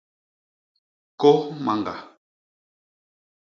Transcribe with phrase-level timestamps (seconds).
[1.21, 1.95] Kôs mañga.